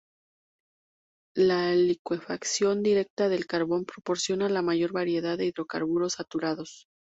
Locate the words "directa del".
2.81-3.45